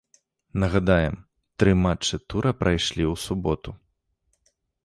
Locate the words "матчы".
1.83-2.19